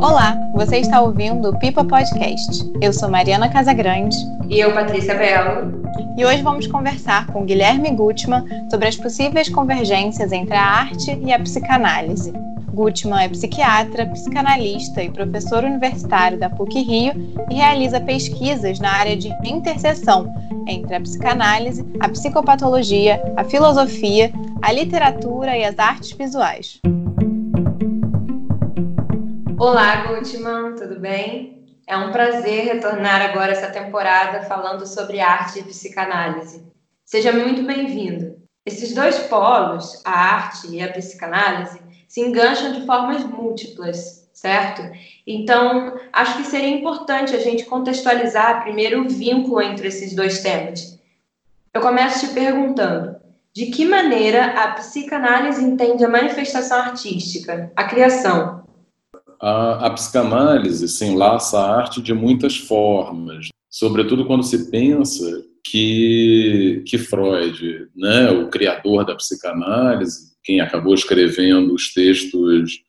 [0.00, 2.64] Olá, você está ouvindo o Pipa Podcast.
[2.80, 4.16] Eu sou Mariana Casagrande.
[4.48, 5.82] E eu, Patrícia Belo.
[6.16, 11.32] E hoje vamos conversar com Guilherme Gutmann sobre as possíveis convergências entre a arte e
[11.32, 12.32] a psicanálise.
[12.72, 17.12] Gutmann é psiquiatra, psicanalista e professor universitário da PUC Rio
[17.50, 20.32] e realiza pesquisas na área de interseção
[20.68, 24.30] entre a psicanálise, a psicopatologia, a filosofia,
[24.62, 26.80] a literatura e as artes visuais.
[29.60, 31.66] Olá, Gutmann, tudo bem?
[31.84, 36.62] É um prazer retornar agora essa temporada falando sobre arte e psicanálise.
[37.04, 38.36] Seja muito bem-vindo.
[38.64, 44.80] Esses dois polos, a arte e a psicanálise, se engancham de formas múltiplas, certo?
[45.26, 51.00] Então, acho que seria importante a gente contextualizar primeiro o vínculo entre esses dois temas.
[51.74, 53.16] Eu começo te perguntando:
[53.52, 58.67] de que maneira a psicanálise entende a manifestação artística, a criação?
[59.40, 66.82] A, a psicanálise se enlaça à arte de muitas formas, sobretudo quando se pensa que,
[66.86, 72.82] que Freud, né, o criador da psicanálise, quem acabou escrevendo os textos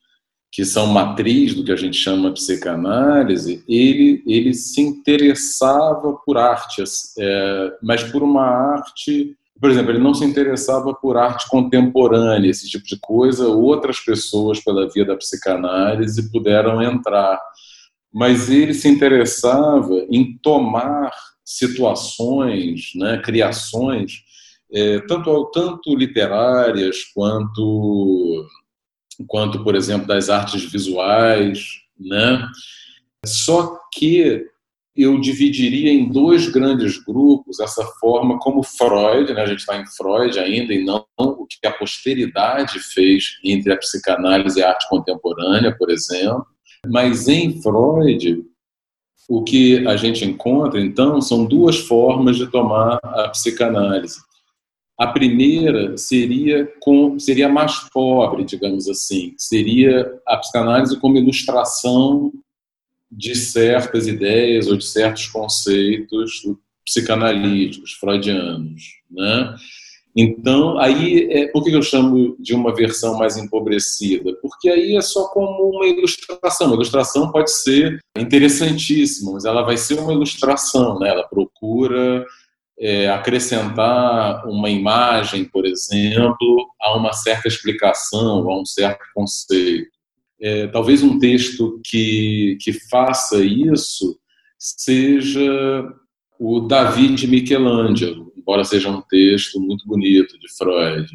[0.52, 6.84] que são matriz do que a gente chama psicanálise, ele, ele se interessava por arte,
[7.20, 12.70] é, mas por uma arte por exemplo, ele não se interessava por arte contemporânea, esse
[12.70, 13.48] tipo de coisa.
[13.48, 17.40] Outras pessoas, pela via da psicanálise, puderam entrar.
[18.12, 21.12] Mas ele se interessava em tomar
[21.44, 24.24] situações, né, criações,
[24.72, 28.48] é, tanto, tanto literárias quanto,
[29.28, 31.82] quanto, por exemplo, das artes visuais.
[32.00, 32.48] Né?
[33.26, 34.46] Só que
[35.02, 39.86] eu dividiria em dois grandes grupos essa forma como Freud, né, a gente está em
[39.86, 44.88] Freud ainda, e não o que a posteridade fez entre a psicanálise e a arte
[44.90, 46.46] contemporânea, por exemplo.
[46.88, 48.44] Mas em Freud,
[49.30, 54.18] o que a gente encontra, então, são duas formas de tomar a psicanálise.
[54.98, 62.34] A primeira seria com, seria mais pobre, digamos assim, seria a psicanálise como ilustração
[63.12, 66.42] de certas ideias ou de certos conceitos
[66.86, 69.56] psicanalíticos, freudianos, né?
[70.16, 74.36] Então, aí, é, por que eu chamo de uma versão mais empobrecida?
[74.42, 76.68] Porque aí é só como uma ilustração.
[76.68, 81.10] Uma ilustração pode ser interessantíssima, mas ela vai ser uma ilustração, né?
[81.10, 82.26] Ela procura
[82.80, 89.99] é, acrescentar uma imagem, por exemplo, a uma certa explicação, a um certo conceito.
[90.42, 94.18] É, talvez um texto que, que faça isso
[94.58, 95.94] seja
[96.40, 101.08] o Davi de Michelangelo, embora seja um texto muito bonito de Freud.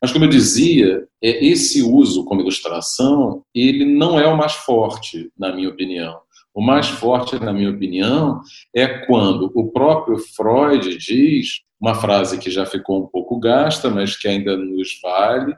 [0.00, 5.30] Mas, como eu dizia, é, esse uso como ilustração, ele não é o mais forte,
[5.38, 6.18] na minha opinião.
[6.54, 8.40] O mais forte, na minha opinião,
[8.74, 14.16] é quando o próprio Freud diz, uma frase que já ficou um pouco gasta, mas
[14.16, 15.54] que ainda nos vale,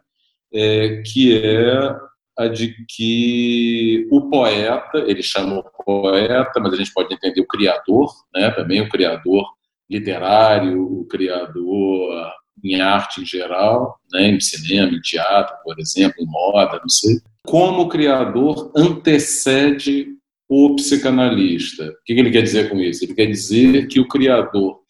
[0.53, 1.97] é, que é
[2.39, 7.47] a de que o poeta, ele chama o poeta, mas a gente pode entender o
[7.47, 8.51] criador, né?
[8.51, 9.45] também o criador
[9.91, 12.33] literário, o criador
[12.65, 14.31] em arte em geral, né?
[14.31, 17.21] em cinema, em teatro, por exemplo, em moda, não sei.
[17.45, 20.09] Como o criador antecede
[20.49, 21.85] o psicanalista.
[21.85, 23.05] O que ele quer dizer com isso?
[23.05, 24.81] Ele quer dizer que o criador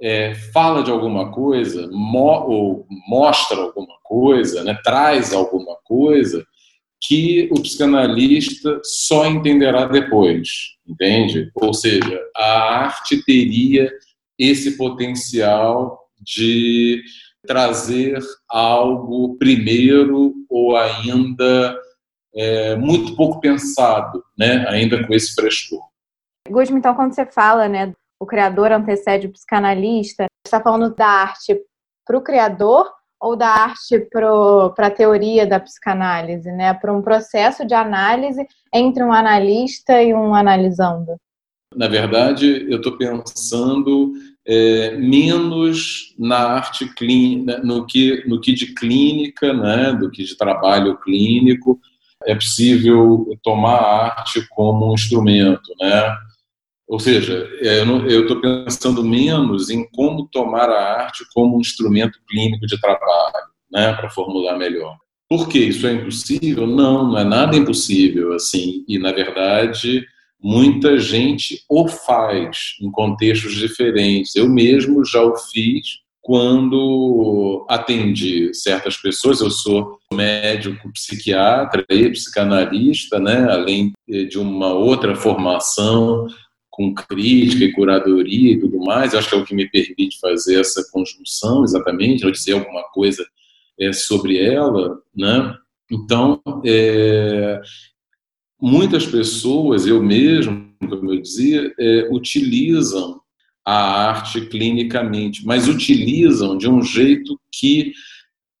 [0.00, 4.78] é, fala de alguma coisa, mo ou mostra alguma coisa, né?
[4.82, 6.44] traz alguma coisa
[7.06, 11.50] que o psicanalista só entenderá depois, entende?
[11.54, 13.90] Ou seja, a arte teria
[14.38, 17.02] esse potencial de
[17.46, 21.78] trazer algo primeiro ou ainda
[22.34, 24.66] é, muito pouco pensado, né?
[24.68, 25.82] Ainda com esse frescor.
[26.48, 31.58] Guzman, então, quando você fala, né, o criador antecede o psicanalista, está falando da arte
[32.06, 32.90] para o criador
[33.24, 36.74] ou da arte para a teoria da psicanálise, né?
[36.74, 41.16] Para um processo de análise entre um analista e um analisando?
[41.74, 44.12] Na verdade, eu estou pensando
[44.46, 49.94] é, menos na arte clínica, no que, no que de clínica, né?
[49.94, 51.80] Do que de trabalho clínico.
[52.26, 56.14] É possível tomar a arte como um instrumento, né?
[56.86, 62.18] Ou seja, é, eu estou pensando menos em como tomar a arte como um instrumento
[62.28, 64.96] clínico de trabalho, né, para formular melhor.
[65.28, 66.66] Por que isso é impossível?
[66.66, 68.84] Não, não é nada impossível, assim.
[68.86, 70.04] E na verdade,
[70.40, 74.36] muita gente o faz em contextos diferentes.
[74.36, 83.18] Eu mesmo já o fiz quando atendi certas pessoas, eu sou médico, psiquiatra e psicanalista,
[83.18, 86.26] né, além de uma outra formação
[86.74, 90.18] com crítica e curadoria e tudo mais, eu acho que é o que me permite
[90.18, 93.24] fazer essa conjunção exatamente, ou dizer alguma coisa
[93.78, 95.56] é, sobre ela, né?
[95.88, 97.60] Então, é,
[98.60, 103.20] muitas pessoas, eu mesmo, como eu dizia, é, utilizam
[103.64, 107.92] a arte clinicamente, mas utilizam de um jeito que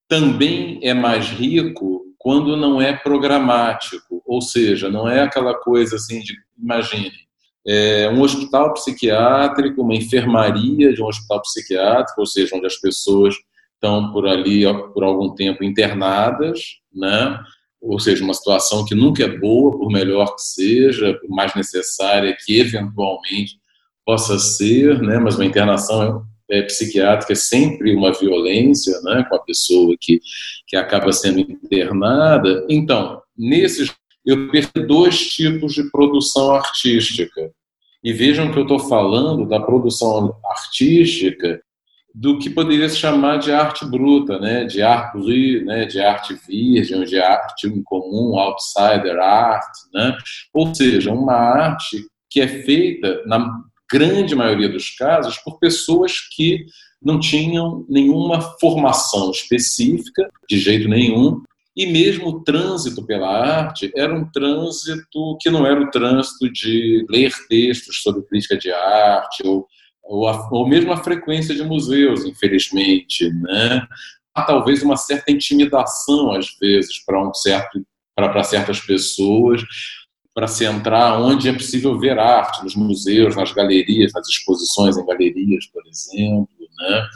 [0.08, 6.20] também é mais rico quando não é programático, ou seja, não é aquela coisa assim
[6.20, 7.10] de, imagine,
[7.66, 13.34] é um hospital psiquiátrico, uma enfermaria de um hospital psiquiátrico, ou seja, onde as pessoas
[13.74, 16.60] estão por ali por algum tempo internadas,
[16.94, 17.38] né?
[17.84, 22.34] ou seja, uma situação que nunca é boa, por melhor que seja, por mais necessária
[22.44, 23.58] que eventualmente
[24.04, 29.42] possa ser, né, mas uma internação é, psiquiátrica é sempre uma violência, né, com a
[29.42, 30.20] pessoa que,
[30.66, 32.66] que acaba sendo internada.
[32.68, 33.94] Então, nesses,
[34.24, 37.50] eu percebo dois tipos de produção artística.
[38.02, 41.60] E vejam que eu estou falando da produção artística
[42.14, 47.02] do que poderia se chamar de arte bruta, né, de arte né, de arte virgem,
[47.04, 50.16] de arte incomum, outsider art, né,
[50.52, 53.48] ou seja, uma arte que é feita na
[53.90, 56.64] grande maioria dos casos, por pessoas que
[57.02, 61.42] não tinham nenhuma formação específica, de jeito nenhum,
[61.76, 67.04] e mesmo o trânsito pela arte era um trânsito que não era o trânsito de
[67.10, 69.66] ler textos sobre crítica de arte ou,
[70.02, 73.86] ou, a, ou mesmo a frequência de museus, infelizmente, né?
[74.34, 77.84] Há talvez uma certa intimidação às vezes para um certo
[78.16, 79.62] para certas pessoas
[80.34, 85.06] para se entrar onde é possível ver arte, nos museus, nas galerias, nas exposições em
[85.06, 86.48] galerias, por exemplo.
[86.76, 87.08] Né?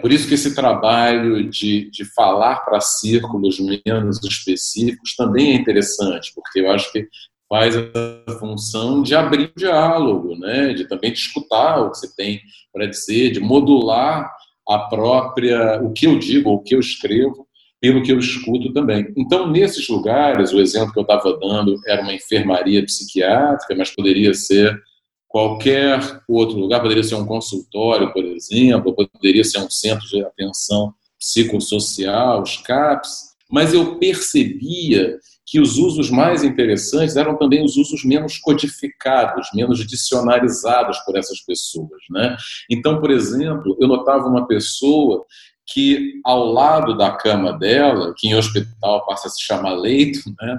[0.00, 6.32] Por isso que esse trabalho de, de falar para círculos menos específicos também é interessante,
[6.34, 7.06] porque eu acho que
[7.48, 10.72] faz a função de abrir diálogo, né?
[10.72, 12.40] de também escutar o que você tem
[12.72, 14.30] para dizer, de modular
[14.68, 17.46] a própria, o que eu digo, o que eu escrevo,
[17.80, 19.12] pelo que eu escuto também.
[19.16, 24.32] Então, nesses lugares, o exemplo que eu estava dando era uma enfermaria psiquiátrica, mas poderia
[24.34, 24.80] ser
[25.30, 30.92] qualquer outro lugar, poderia ser um consultório, por exemplo, poderia ser um centro de atenção
[31.16, 38.04] psicossocial, os CAPS, mas eu percebia que os usos mais interessantes eram também os usos
[38.04, 42.02] menos codificados, menos dicionarizados por essas pessoas.
[42.10, 42.36] Né?
[42.68, 45.24] Então, por exemplo, eu notava uma pessoa
[45.64, 50.58] que ao lado da cama dela, que em hospital passa a se chamar leito, né?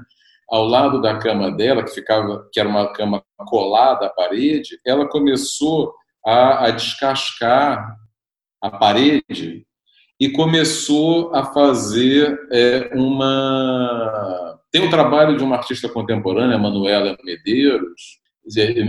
[0.49, 5.07] ao lado da cama dela, que ficava, que era uma cama colada à parede, ela
[5.07, 5.93] começou
[6.25, 7.95] a, a descascar
[8.61, 9.65] a parede
[10.19, 14.59] e começou a fazer é, uma.
[14.71, 18.21] Tem um trabalho de uma artista contemporânea, Manuela Medeiros,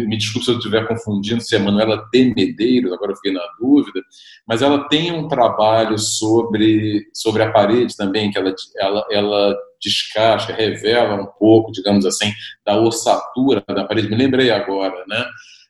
[0.08, 2.32] me desculpe se eu estiver confundindo se é Manuela T.
[2.34, 4.00] Medeiros, agora eu fiquei na dúvida,
[4.46, 10.52] mas ela tem um trabalho sobre, sobre a parede também, que ela, ela, ela descasca,
[10.52, 12.32] revela um pouco, digamos assim,
[12.64, 14.08] da ossatura da parede.
[14.08, 15.24] Me lembrei agora, né?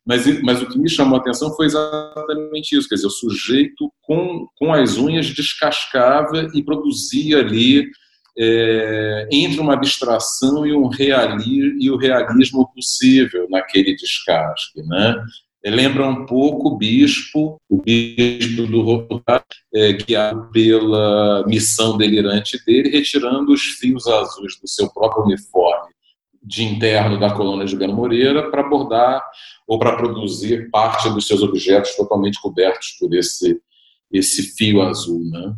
[0.04, 3.92] Mas, mas o que me chamou a atenção foi exatamente isso, quer dizer, o sujeito
[4.02, 7.88] com, com as unhas descascava e produzia ali
[8.36, 14.82] é, entre uma abstração e, um reali e o realismo possível naquele descasque.
[14.82, 15.24] Né?
[15.64, 22.90] Lembra um pouco o bispo, o bispo do Rotar, é, guiado pela missão delirante dele,
[22.90, 25.92] retirando os fios azuis do seu próprio uniforme
[26.42, 29.22] de interno da colônia de Gano Moreira para bordar
[29.66, 33.60] ou para produzir parte dos seus objetos totalmente cobertos por esse,
[34.10, 35.22] esse fio azul.
[35.30, 35.54] Né?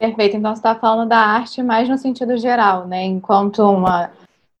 [0.00, 0.36] Perfeito.
[0.36, 3.04] Então, você está falando da arte mais no sentido geral, né?
[3.04, 4.10] Enquanto uma,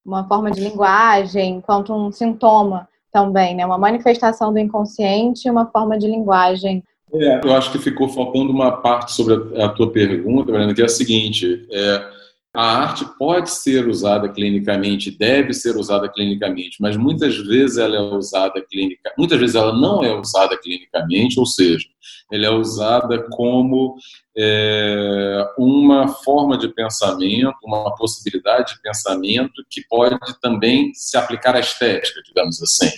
[0.04, 3.64] uma forma de linguagem, enquanto um sintoma também, né?
[3.64, 6.82] Uma manifestação do inconsciente e uma forma de linguagem.
[7.12, 10.82] É, eu acho que ficou faltando uma parte sobre a, a tua pergunta, Mariana, que
[10.82, 11.66] é a seguinte.
[11.70, 12.10] É,
[12.58, 18.00] a arte pode ser usada clinicamente, deve ser usada clinicamente, mas muitas vezes ela é
[18.00, 21.86] usada clinica, muitas vezes ela não é usada clinicamente, ou seja,
[22.32, 23.94] ela é usada como
[24.36, 31.60] é, uma forma de pensamento, uma possibilidade de pensamento que pode também se aplicar à
[31.60, 32.90] estética, digamos assim.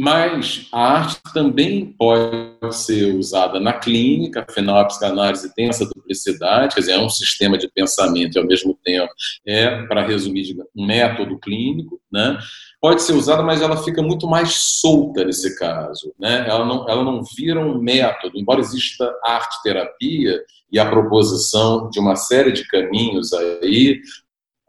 [0.00, 6.76] Mas a arte também pode ser usada na clínica, afinal a psicanálise tem essa duplicidade,
[6.76, 9.12] quer dizer, é um sistema de pensamento e ao mesmo tempo
[9.44, 12.38] é, para resumir, um método clínico, né?
[12.80, 16.48] Pode ser usada, mas ela fica muito mais solta nesse caso, né?
[16.48, 20.40] Ela não, ela não vira um método, embora exista arte-terapia
[20.70, 24.00] e a proposição de uma série de caminhos aí,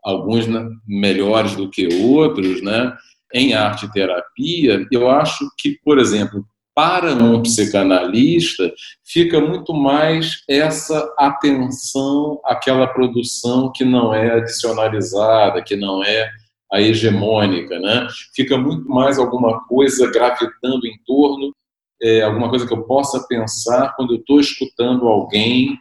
[0.03, 2.97] alguns né, melhores do que outros, né?
[3.33, 6.45] Em arte terapia, eu acho que, por exemplo,
[6.79, 15.75] para um psicanalista, fica muito mais essa atenção àquela produção que não é adicionalizada, que
[15.75, 16.29] não é
[16.71, 18.07] a hegemônica, né?
[18.33, 21.53] Fica muito mais alguma coisa gravitando em torno,
[22.01, 25.77] é, alguma coisa que eu possa pensar quando eu estou escutando alguém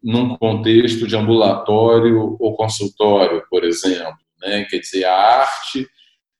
[0.00, 4.64] num contexto de ambulatório ou consultório, por exemplo, né?
[4.66, 5.88] Quer dizer, a arte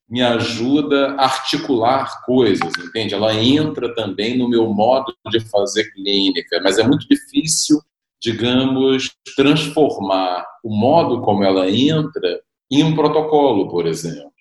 [0.08, 3.14] me ajuda a articular coisas, entende?
[3.14, 7.80] Ela entra também no meu modo de fazer clínica, mas é muito difícil,
[8.20, 14.32] digamos, transformar o modo como ela entra em um protocolo, por exemplo.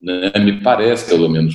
[0.00, 0.30] Né?
[0.38, 1.54] Me parece, pelo menos.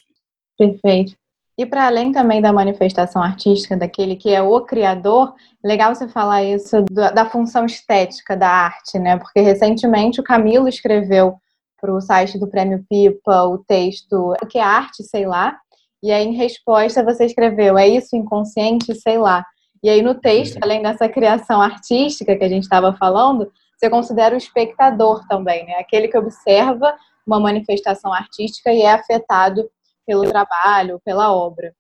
[0.58, 1.14] Perfeito.
[1.58, 6.44] E para além também da manifestação artística daquele que é o criador, legal você falar
[6.44, 9.18] isso da função estética da arte, né?
[9.18, 11.36] Porque recentemente o Camilo escreveu
[11.82, 15.58] para o site do Prêmio Pipa o texto O que é arte, sei lá.
[16.04, 19.44] E aí, em resposta, você escreveu: É isso inconsciente, sei lá.
[19.84, 20.62] E aí, no texto, uhum.
[20.64, 25.74] além dessa criação artística que a gente estava falando, você considera o espectador também, né?
[25.76, 26.96] Aquele que observa
[27.26, 29.68] uma manifestação artística e é afetado
[30.06, 31.74] pelo trabalho, pela obra.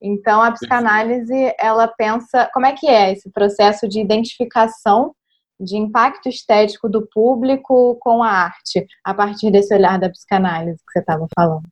[0.00, 5.14] Então, a psicanálise, ela pensa como é que é esse processo de identificação
[5.60, 10.92] de impacto estético do público com a arte, a partir desse olhar da psicanálise que
[10.92, 11.66] você estava falando?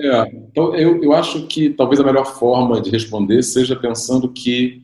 [0.00, 4.82] É, então eu, eu acho que talvez a melhor forma de responder seja pensando que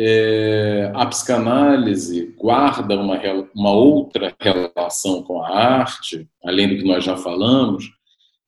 [0.00, 3.20] é, a psicanálise guarda uma,
[3.54, 7.90] uma outra relação com a arte, além do que nós já falamos,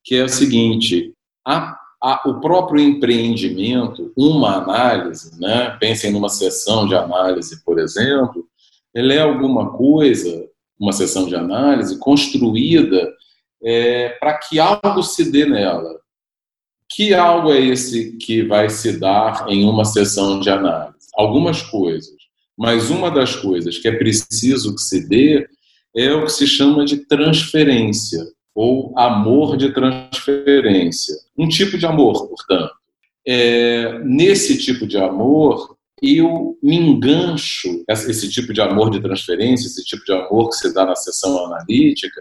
[0.05, 1.13] que é o seguinte:
[1.45, 5.77] a, a, o próprio empreendimento, uma análise, né?
[5.81, 8.47] pensem numa sessão de análise, por exemplo,
[8.95, 10.47] ela é alguma coisa,
[10.79, 13.13] uma sessão de análise, construída
[13.63, 16.01] é, para que algo se dê nela.
[16.89, 21.09] Que algo é esse que vai se dar em uma sessão de análise?
[21.15, 22.17] Algumas coisas.
[22.59, 25.47] Mas uma das coisas que é preciso que se dê
[25.97, 31.15] é o que se chama de transferência, ou amor de transferência.
[31.37, 32.73] Um tipo de amor, portanto.
[33.27, 39.85] É, nesse tipo de amor, eu me engancho, esse tipo de amor de transferência, esse
[39.85, 42.21] tipo de amor que se dá na sessão analítica,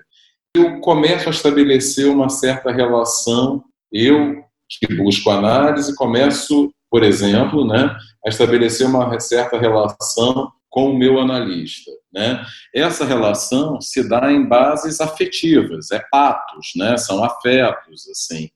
[0.56, 7.96] eu começo a estabelecer uma certa relação, eu que busco análise, começo, por exemplo, né,
[8.26, 11.92] a estabelecer uma certa relação com o meu analista.
[12.14, 12.44] Né?
[12.74, 16.98] Essa relação se dá em bases afetivas, é patos, né?
[16.98, 18.08] são afetos.
[18.10, 18.50] assim.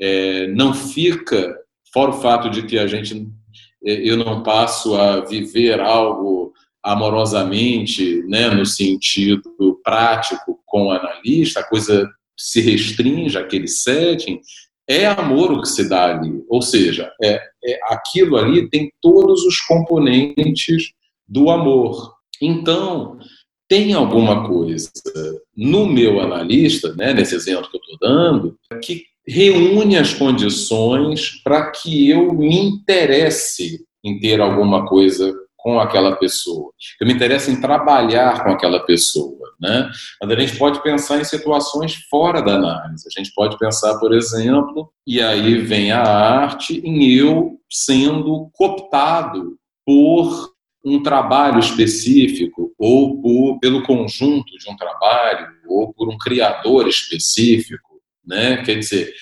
[0.00, 1.56] É, não fica,
[1.92, 3.28] fora o fato de que a gente
[3.82, 9.42] eu não passo a viver algo amorosamente, né, no sentido
[9.84, 14.40] prático com o analista, a coisa se restringe àquele setting,
[14.88, 16.42] é amor o que se dá ali.
[16.48, 20.92] Ou seja, é, é, aquilo ali tem todos os componentes
[21.28, 22.14] do amor.
[22.40, 23.18] Então,
[23.68, 24.90] tem alguma coisa
[25.56, 31.70] no meu analista, né, nesse exemplo que eu estou dando, que reúne as condições para
[31.70, 36.72] que eu me interesse em ter alguma coisa com aquela pessoa.
[37.00, 39.90] Eu me interesso em trabalhar com aquela pessoa, né?
[40.20, 43.06] Mas a gente pode pensar em situações fora da análise.
[43.06, 49.56] A gente pode pensar, por exemplo, e aí vem a arte em eu sendo cooptado
[49.84, 50.50] por
[50.84, 57.89] um trabalho específico ou por, pelo conjunto de um trabalho ou por um criador específico
[58.24, 58.62] né?
[58.64, 59.12] Quer dizer,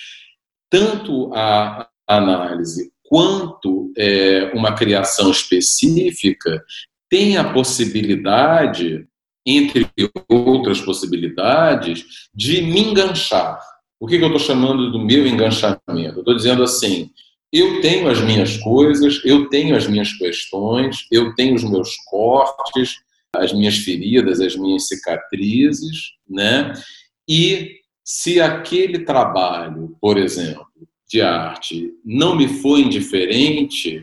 [0.70, 6.62] tanto a análise quanto é, uma criação específica
[7.10, 9.06] tem a possibilidade,
[9.46, 9.88] entre
[10.28, 13.58] outras possibilidades, de me enganchar.
[13.98, 16.16] O que, que eu estou chamando do meu enganchamento?
[16.16, 17.10] Eu estou dizendo assim:
[17.52, 22.96] eu tenho as minhas coisas, eu tenho as minhas questões, eu tenho os meus cortes,
[23.34, 26.74] as minhas feridas, as minhas cicatrizes, né?
[27.26, 27.77] E
[28.10, 30.66] se aquele trabalho, por exemplo,
[31.06, 34.02] de arte não me foi indiferente,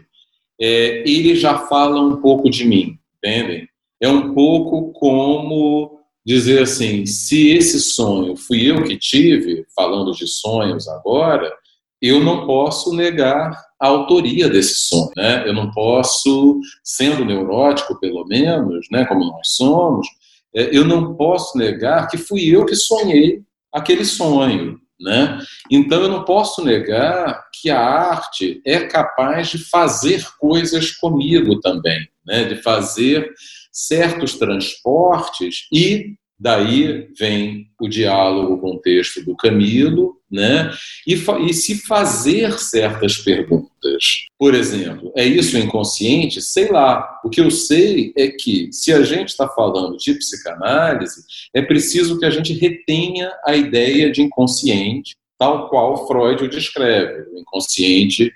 [0.62, 3.68] é, ele já fala um pouco de mim, entendem?
[4.00, 10.28] É um pouco como dizer assim: se esse sonho fui eu que tive, falando de
[10.28, 11.52] sonhos agora,
[12.00, 15.48] eu não posso negar a autoria desse sonho, né?
[15.48, 20.08] Eu não posso, sendo neurótico pelo menos, né, como nós somos,
[20.54, 23.44] é, eu não posso negar que fui eu que sonhei
[23.76, 25.40] aquele sonho, né?
[25.70, 32.08] Então eu não posso negar que a arte é capaz de fazer coisas comigo também,
[32.26, 32.46] né?
[32.46, 33.30] De fazer
[33.72, 40.70] certos transportes e Daí vem o diálogo com o texto do Camilo, né?
[41.08, 44.26] E, e, se fazer certas perguntas.
[44.38, 46.42] Por exemplo, é isso inconsciente?
[46.42, 47.22] Sei lá.
[47.24, 51.24] O que eu sei é que, se a gente está falando de psicanálise,
[51.54, 57.30] é preciso que a gente retenha a ideia de inconsciente, tal qual Freud o descreve,
[57.32, 58.32] o inconsciente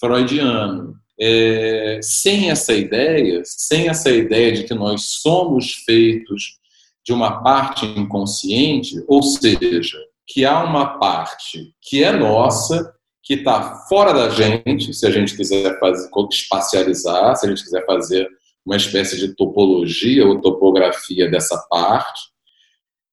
[0.00, 0.94] freudiano.
[1.20, 6.62] É, sem essa ideia, sem essa ideia de que nós somos feitos
[7.04, 13.76] de uma parte inconsciente, ou seja, que há uma parte que é nossa, que está
[13.88, 18.28] fora da gente, se a gente quiser fazer, espacializar, se a gente quiser fazer
[18.64, 22.32] uma espécie de topologia ou topografia dessa parte.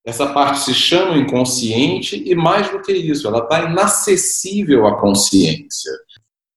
[0.05, 5.91] Essa parte se chama inconsciente e, mais do que isso, ela está inacessível à consciência.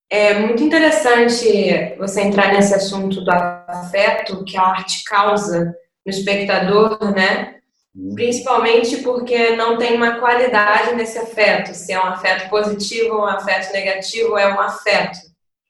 [0.09, 6.99] É muito interessante você entrar nesse assunto do afeto que a arte causa no espectador,
[7.15, 7.61] né?
[7.95, 8.15] Uhum.
[8.15, 13.27] Principalmente porque não tem uma qualidade nesse afeto, se é um afeto positivo ou um
[13.27, 15.19] afeto negativo, é um afeto.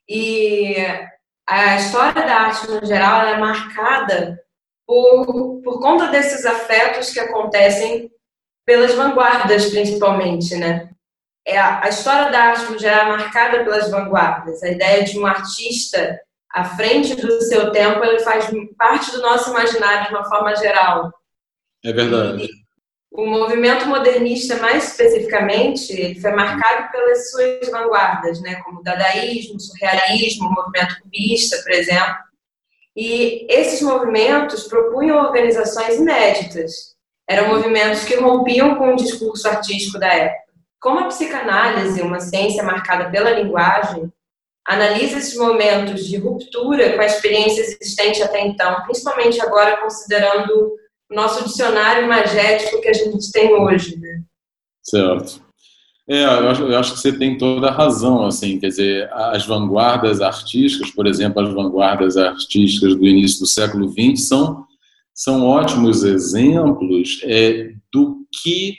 [0.09, 0.77] E
[1.47, 4.41] a história da arte no geral é marcada
[4.87, 8.11] por, por conta desses afetos que acontecem
[8.65, 10.91] pelas vanguardas, principalmente, né?
[11.45, 14.63] É a, a história da arte no geral é marcada pelas vanguardas.
[14.63, 16.21] A ideia de um artista
[16.53, 21.13] à frente do seu tempo, ele faz parte do nosso imaginário de uma forma geral.
[21.85, 22.49] É verdade.
[23.11, 29.57] O movimento modernista, mais especificamente, ele foi marcado pelas suas vanguardas, né, como o dadaísmo,
[29.57, 32.17] o surrealismo, o movimento cubista, por exemplo.
[32.97, 36.93] E esses movimentos propunham organizações inéditas.
[37.29, 40.53] Eram movimentos que rompiam com o discurso artístico da época.
[40.81, 44.13] Como a psicanálise, uma ciência marcada pela linguagem,
[44.67, 50.73] analisa esses momentos de ruptura com a experiência existente até então, principalmente agora considerando
[51.11, 53.99] o nosso dicionário imagético que a gente tem hoje.
[53.99, 54.23] Né?
[54.83, 55.43] Certo.
[56.09, 59.47] É, eu acho, eu acho, que você tem toda a razão, assim, quer dizer, as
[59.47, 64.67] vanguardas artísticas, por exemplo, as vanguardas artísticas do início do século XX são,
[65.15, 68.77] são ótimos exemplos é, do que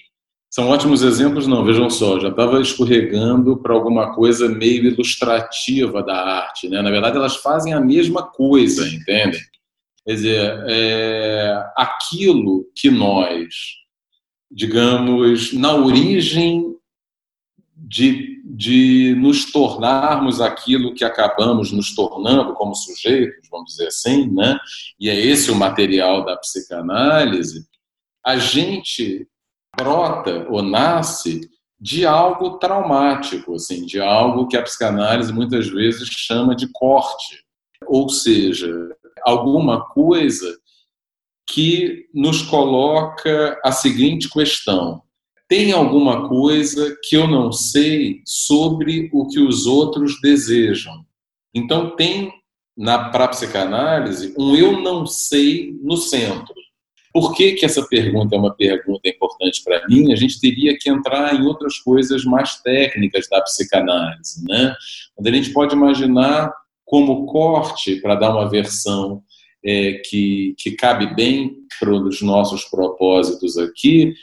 [0.54, 6.16] são ótimos exemplos, não, vejam só, já estava escorregando para alguma coisa meio ilustrativa da
[6.16, 6.70] arte.
[6.70, 6.80] Né?
[6.80, 9.42] Na verdade, elas fazem a mesma coisa, entendem?
[10.06, 13.48] Quer dizer, é, aquilo que nós,
[14.52, 16.76] digamos, na origem
[17.76, 24.60] de, de nos tornarmos aquilo que acabamos nos tornando como sujeitos, vamos dizer assim, né?
[25.00, 27.66] e é esse o material da psicanálise,
[28.24, 29.28] a gente
[29.76, 36.56] brota ou nasce de algo traumático, assim, de algo que a psicanálise muitas vezes chama
[36.56, 37.44] de corte,
[37.86, 38.72] ou seja,
[39.26, 40.58] alguma coisa
[41.50, 45.02] que nos coloca a seguinte questão:
[45.48, 51.06] tem alguma coisa que eu não sei sobre o que os outros desejam?
[51.54, 52.32] Então tem
[52.76, 56.56] na para psicanálise um eu não sei no centro.
[57.14, 60.12] Por que, que essa pergunta é uma pergunta importante para mim?
[60.12, 64.76] A gente teria que entrar em outras coisas mais técnicas da psicanálise, né?
[65.16, 66.52] Onde a gente pode imaginar
[66.84, 69.22] como corte, para dar uma versão
[69.64, 74.16] é, que, que cabe bem para os nossos propósitos aqui,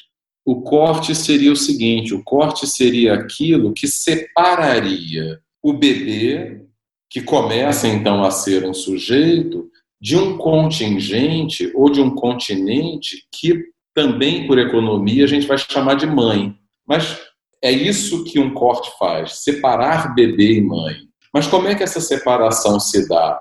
[0.45, 6.63] o corte seria o seguinte: o corte seria aquilo que separaria o bebê,
[7.09, 9.70] que começa então a ser um sujeito,
[10.01, 13.63] de um contingente ou de um continente que
[13.95, 16.57] também, por economia, a gente vai chamar de mãe.
[16.87, 17.21] Mas
[17.63, 20.97] é isso que um corte faz: separar bebê e mãe.
[21.33, 23.39] Mas como é que essa separação se dá?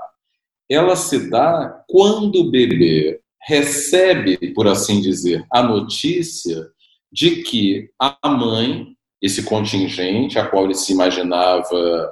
[0.70, 6.68] Ela se dá quando o bebê recebe, por assim dizer, a notícia
[7.12, 12.12] de que a mãe, esse contingente a qual ele se imaginava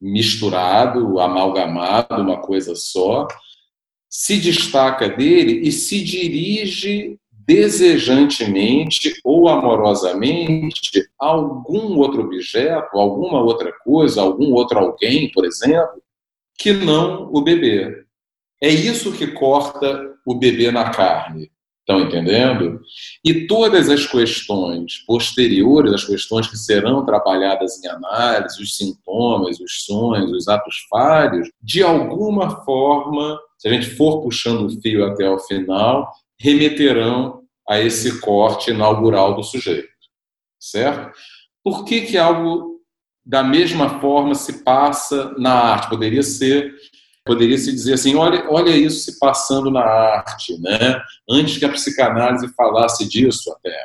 [0.00, 3.26] misturado, amalgamado, uma coisa só,
[4.08, 13.72] se destaca dele e se dirige desejantemente ou amorosamente a algum outro objeto, alguma outra
[13.84, 16.02] coisa, algum outro alguém, por exemplo,
[16.58, 18.04] que não o bebê.
[18.60, 21.50] É isso que corta o bebê na carne.
[21.80, 22.82] Estão entendendo?
[23.24, 29.86] E todas as questões posteriores, as questões que serão trabalhadas em análise, os sintomas, os
[29.86, 35.28] sonhos, os atos falhos, de alguma forma, se a gente for puxando o fio até
[35.28, 39.88] o final, remeterão a esse corte inaugural do sujeito.
[40.58, 41.12] Certo?
[41.62, 42.80] Por que, que algo
[43.26, 45.90] da mesma forma se passa na arte?
[45.90, 46.74] Poderia ser
[47.26, 50.98] poderia se dizer assim, olha, olha isso se passando na arte, né?
[51.28, 53.76] Antes que a psicanálise falasse disso até.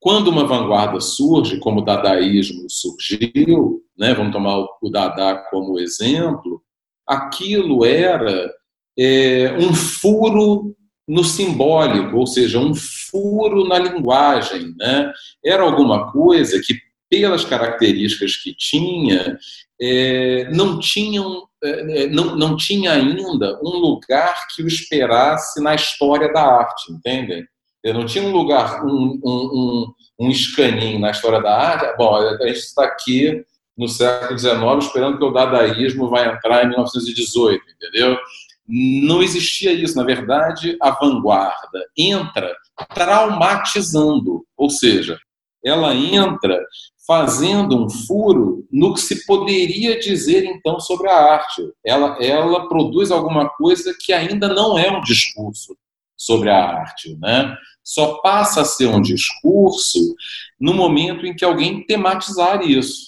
[0.00, 4.14] Quando uma vanguarda surge, como o dadaísmo surgiu, né?
[4.14, 6.60] Vamos tomar o Dada como exemplo.
[7.06, 8.52] Aquilo era
[8.98, 10.74] é, um furo
[11.06, 15.12] no simbólico, ou seja, um furo na linguagem, né?
[15.44, 16.74] Era alguma coisa que
[17.10, 19.38] pelas características que tinha,
[19.80, 26.30] é, não, tinham, é, não, não tinha ainda um lugar que o esperasse na história
[26.30, 27.46] da arte, entendem?
[27.84, 31.96] Não tinha um lugar, um, um, um, um escaninho na história da arte.
[31.96, 33.42] Bom, a gente está aqui
[33.78, 38.18] no século XIX esperando que o dadaísmo vai entrar em 1918, entendeu?
[38.68, 39.96] Não existia isso.
[39.96, 42.54] Na verdade, a vanguarda entra
[42.94, 45.18] traumatizando, ou seja,
[45.64, 46.60] ela entra
[47.06, 51.62] fazendo um furo no que se poderia dizer então sobre a arte.
[51.82, 55.74] Ela, ela produz alguma coisa que ainda não é um discurso
[56.14, 57.56] sobre a arte, né?
[57.82, 60.14] Só passa a ser um discurso
[60.60, 63.07] no momento em que alguém tematizar isso.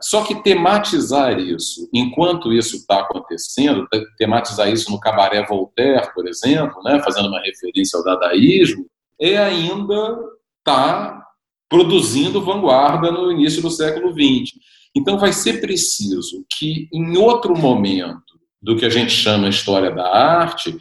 [0.00, 6.80] Só que tematizar isso, enquanto isso está acontecendo, tematizar isso no Cabaré Voltaire, por exemplo,
[6.84, 8.86] né, fazendo uma referência ao dadaísmo,
[9.20, 10.16] é ainda
[10.62, 11.24] tá
[11.68, 14.56] produzindo vanguarda no início do século XX.
[14.94, 20.08] Então, vai ser preciso que, em outro momento do que a gente chama história da
[20.08, 20.76] arte,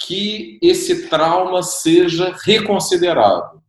[0.00, 3.59] que esse trauma seja reconsiderado.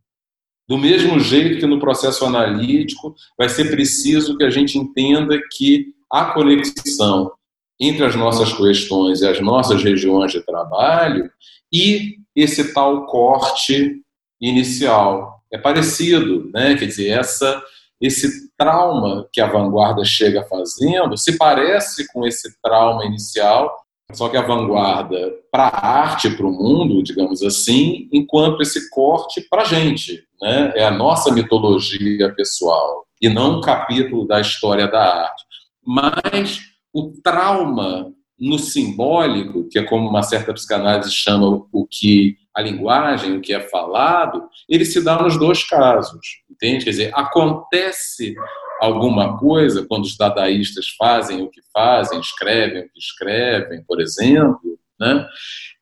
[0.72, 5.88] Do mesmo jeito que no processo analítico, vai ser preciso que a gente entenda que
[6.10, 7.30] a conexão
[7.78, 11.30] entre as nossas questões e as nossas regiões de trabalho
[11.74, 14.02] e esse tal corte
[14.40, 16.74] inicial, é parecido, né?
[16.78, 17.62] Quer dizer, essa
[18.00, 23.78] esse trauma que a vanguarda chega fazendo se parece com esse trauma inicial,
[24.14, 29.46] só que a vanguarda para a arte, para o mundo, digamos assim, enquanto esse corte
[29.50, 30.74] para a gente, né?
[30.76, 35.44] É a nossa mitologia pessoal e não um capítulo da história da arte.
[35.86, 36.60] Mas
[36.94, 43.38] o trauma no simbólico, que é como uma certa psicanálise chama o que a linguagem,
[43.38, 46.84] o que é falado, ele se dá nos dois casos, entende?
[46.84, 48.34] Quer dizer, acontece
[48.82, 54.80] alguma coisa quando os dadaístas fazem o que fazem, escrevem o que escrevem, por exemplo,
[55.02, 55.28] né?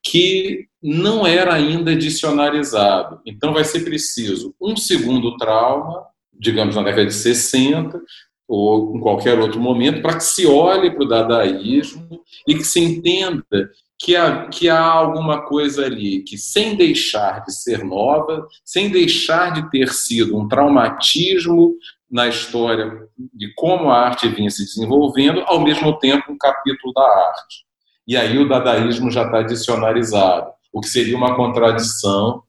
[0.02, 3.20] que não era ainda dicionarizado.
[3.26, 8.02] Então vai ser preciso um segundo trauma, digamos na década de 60,
[8.48, 12.80] ou em qualquer outro momento, para que se olhe para o dadaísmo e que se
[12.80, 13.70] entenda
[14.02, 19.52] que há, que há alguma coisa ali que, sem deixar de ser nova, sem deixar
[19.52, 21.76] de ter sido um traumatismo
[22.10, 27.04] na história de como a arte vinha se desenvolvendo, ao mesmo tempo um capítulo da
[27.04, 27.69] arte.
[28.10, 32.42] E aí o dadaísmo já está dicionarizado, o que seria uma contradição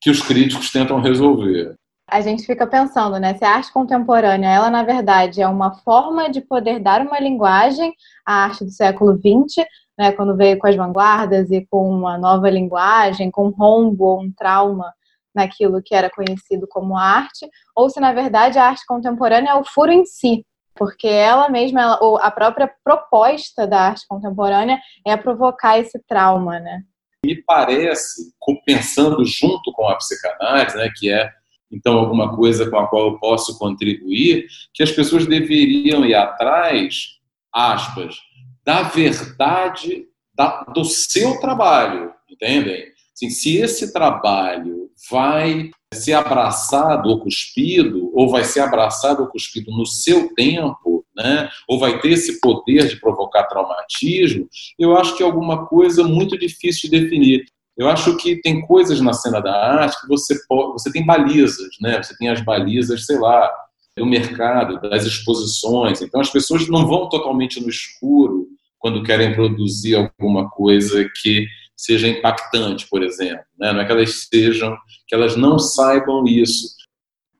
[0.00, 1.74] que os críticos tentam resolver.
[2.08, 3.34] A gente fica pensando, né?
[3.34, 7.92] Se a arte contemporânea, ela na verdade é uma forma de poder dar uma linguagem
[8.24, 9.66] à arte do século XX,
[9.98, 14.22] né, quando veio com as vanguardas e com uma nova linguagem, com um rombo ou
[14.22, 14.94] um trauma
[15.34, 19.64] naquilo que era conhecido como arte, ou se na verdade a arte contemporânea é o
[19.64, 20.46] furo em si,
[20.78, 26.60] porque ela mesma, ela, ou a própria proposta da arte contemporânea é provocar esse trauma,
[26.60, 26.82] né?
[27.26, 28.32] Me parece,
[28.64, 31.30] pensando junto com a psicanálise, né, que é
[31.70, 37.18] então alguma coisa com a qual eu posso contribuir, que as pessoas deveriam ir atrás,
[37.52, 38.16] aspas,
[38.64, 42.86] da verdade da, do seu trabalho, entendem?
[43.18, 49.72] Assim, se esse trabalho vai ser abraçado ou cuspido, ou vai ser abraçado ou cuspido
[49.72, 51.50] no seu tempo, né?
[51.68, 56.38] ou vai ter esse poder de provocar traumatismo, eu acho que é alguma coisa muito
[56.38, 57.44] difícil de definir.
[57.76, 61.70] Eu acho que tem coisas na cena da arte que você pode, você tem balizas,
[61.80, 62.00] né?
[62.00, 63.50] Você tem as balizas, sei lá,
[63.96, 66.02] do mercado, das exposições.
[66.02, 68.46] Então as pessoas não vão totalmente no escuro
[68.78, 71.46] quando querem produzir alguma coisa que
[71.78, 73.44] seja impactante, por exemplo.
[73.56, 73.72] Né?
[73.72, 76.76] Não é que elas sejam, que elas não saibam isso.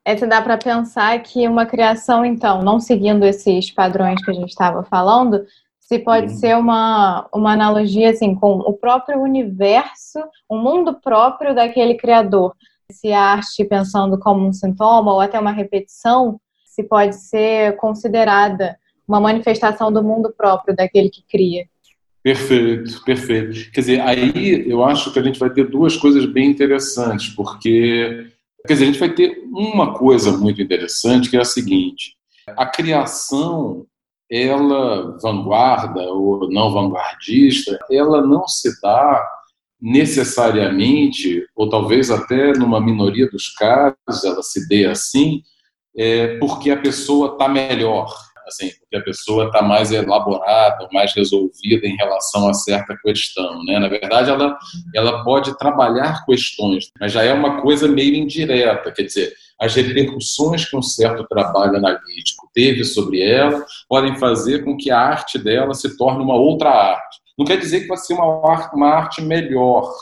[0.05, 4.33] É se dá para pensar que uma criação, então, não seguindo esses padrões que a
[4.33, 5.45] gente estava falando,
[5.79, 6.37] se pode uhum.
[6.37, 12.55] ser uma, uma analogia assim com o próprio universo, o mundo próprio daquele criador.
[12.91, 18.77] se a arte, pensando como um sintoma ou até uma repetição, se pode ser considerada
[19.07, 21.65] uma manifestação do mundo próprio daquele que cria.
[22.21, 23.71] Perfeito, perfeito.
[23.71, 28.29] Quer dizer, aí eu acho que a gente vai ter duas coisas bem interessantes, porque,
[28.67, 32.15] quer dizer, a gente vai ter uma coisa muito interessante que é a seguinte:
[32.57, 33.85] a criação,
[34.29, 39.25] ela vanguarda ou não vanguardista, ela não se dá
[39.81, 45.41] necessariamente, ou talvez até numa minoria dos casos, ela se dê assim,
[45.95, 48.13] é, porque a pessoa está melhor
[48.45, 53.77] assim, porque a pessoa está mais elaborada, mais resolvida em relação a certa questão, né?
[53.77, 54.57] Na verdade, ela,
[54.95, 60.67] ela pode trabalhar questões, mas já é uma coisa meio indireta, quer dizer, as repercussões
[60.67, 65.73] que um certo trabalho analítico teve sobre ela podem fazer com que a arte dela
[65.75, 67.19] se torne uma outra arte.
[67.37, 69.93] Não quer dizer que vai ser uma arte, uma arte melhor.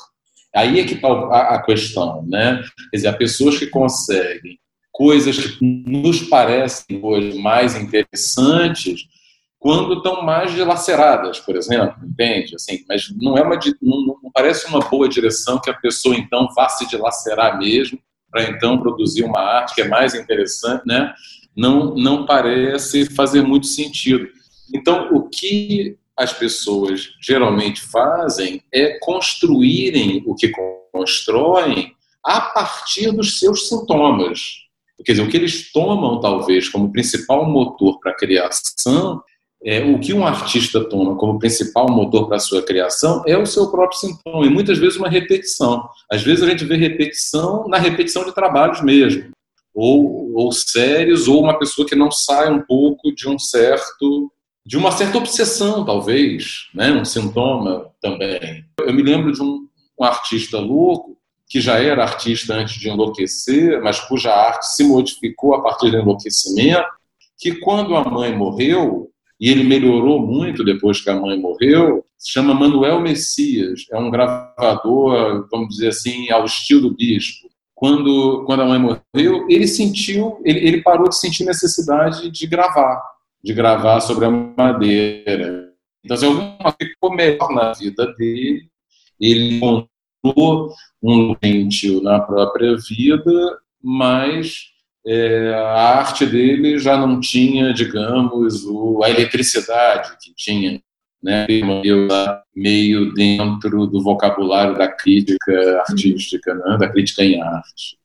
[0.55, 2.61] Aí é que está a, a questão, né?
[2.91, 4.57] Quer dizer, há pessoas que conseguem
[4.97, 9.07] coisas que nos parecem hoje mais interessantes
[9.59, 12.55] quando estão mais dilaceradas, por exemplo, entende?
[12.55, 16.47] Assim, mas não é uma não, não parece uma boa direção que a pessoa então
[16.55, 17.99] vá se dilacerar mesmo
[18.31, 21.13] para então produzir uma arte que é mais interessante, né?
[21.55, 24.27] Não não parece fazer muito sentido.
[24.73, 30.51] Então, o que as pessoas geralmente fazem é construírem o que
[30.91, 31.93] constroem
[32.25, 34.66] a partir dos seus sintomas.
[35.05, 39.21] Quer dizer, o que eles tomam, talvez, como principal motor para a criação,
[39.63, 43.45] é, o que um artista toma como principal motor para a sua criação é o
[43.45, 45.87] seu próprio sintoma, e muitas vezes uma repetição.
[46.11, 49.31] Às vezes a gente vê repetição na repetição de trabalhos mesmo,
[49.73, 54.31] ou, ou séries, ou uma pessoa que não sai um pouco de um certo
[54.65, 56.91] de uma certa obsessão, talvez, né?
[56.91, 58.65] um sintoma também.
[58.81, 59.65] Eu me lembro de um,
[59.97, 61.16] um artista louco
[61.47, 65.97] que já era artista antes de enlouquecer, mas cuja arte se modificou a partir do
[65.97, 66.85] enlouquecimento,
[67.37, 72.31] que quando a mãe morreu, e ele melhorou muito depois que a mãe morreu, se
[72.31, 77.47] chama Manuel Messias, é um gravador, vamos dizer assim, ao estilo bispo.
[77.75, 82.99] Quando, quando a mãe morreu, ele sentiu, ele, ele parou de sentir necessidade de gravar,
[83.43, 85.71] de gravar sobre a madeira.
[86.03, 88.67] Então, assim, alguma coisa ficou melhor na vida dele,
[89.21, 89.59] ele
[91.01, 94.71] um gentil na própria vida, mas
[95.05, 100.81] é, a arte dele já não tinha, digamos, o, a eletricidade que tinha,
[101.23, 101.47] né,
[102.55, 107.97] meio dentro do vocabulário da crítica artística, né, da crítica em arte.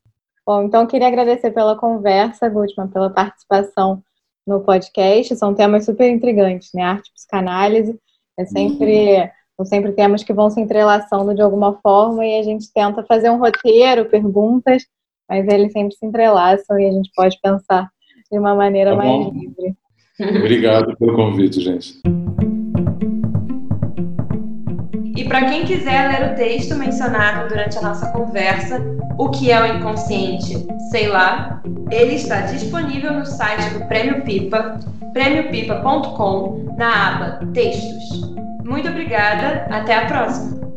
[0.45, 4.03] Bom, então queria agradecer pela conversa, Gutmann, pela participação
[4.45, 5.35] no podcast.
[5.35, 6.83] São temas super intrigantes, né?
[6.83, 7.97] Arte e psicanálise.
[8.37, 9.29] É sempre uhum.
[9.55, 13.29] São sempre temas que vão se entrelaçando de alguma forma e a gente tenta fazer
[13.29, 14.83] um roteiro, perguntas,
[15.29, 17.87] mas eles sempre se entrelaçam e a gente pode pensar
[18.31, 19.75] de uma maneira tá mais livre.
[20.19, 22.01] Obrigado pelo convite, gente.
[25.15, 28.81] E para quem quiser ler o texto mencionado durante a nossa conversa,
[29.17, 30.65] O que é o inconsciente?
[30.89, 31.61] Sei lá,
[31.91, 34.79] ele está disponível no site do Prêmio Pipa,
[35.13, 38.32] prêmiopipa.com, na aba Textos.
[38.63, 40.72] Muito obrigada, até a próxima!